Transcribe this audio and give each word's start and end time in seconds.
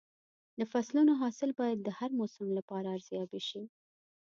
د 0.59 0.61
فصلونو 0.71 1.11
حاصل 1.21 1.49
باید 1.59 1.79
د 1.81 1.89
هر 1.97 2.09
موسم 2.19 2.47
لپاره 2.57 2.87
ارزیابي 2.97 3.41
شي. 3.49 3.61